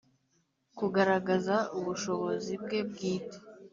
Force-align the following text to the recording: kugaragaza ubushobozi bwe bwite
kugaragaza 0.77 1.55
ubushobozi 1.79 2.53
bwe 2.63 2.79
bwite 2.89 3.37